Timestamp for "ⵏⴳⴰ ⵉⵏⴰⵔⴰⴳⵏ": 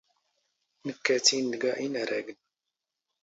1.55-2.27